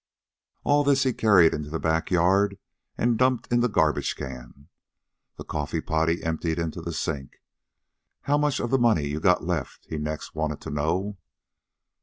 All 0.63 0.83
this 0.83 1.03
he 1.03 1.13
carried 1.13 1.53
into 1.53 1.69
the 1.69 1.79
back 1.79 2.09
yard 2.09 2.57
and 2.97 3.19
dumped 3.19 3.53
in 3.53 3.59
the 3.59 3.69
garbage 3.69 4.15
can. 4.15 4.67
The 5.37 5.43
coffee 5.43 5.79
pot 5.79 6.09
he 6.09 6.23
emptied 6.23 6.57
into 6.57 6.81
the 6.81 6.91
sink. 6.91 7.33
"How 8.21 8.39
much 8.39 8.59
of 8.59 8.71
the 8.71 8.79
money 8.79 9.05
you 9.05 9.19
got 9.19 9.43
left?" 9.43 9.85
he 9.87 9.99
next 9.99 10.33
wanted 10.33 10.59
to 10.61 10.71
know. 10.71 11.19